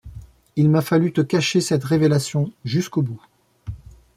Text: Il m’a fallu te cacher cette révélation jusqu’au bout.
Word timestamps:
Il 0.55 0.71
m’a 0.71 0.81
fallu 0.81 1.13
te 1.13 1.21
cacher 1.21 1.61
cette 1.61 1.83
révélation 1.83 2.51
jusqu’au 2.65 3.03
bout. 3.03 3.21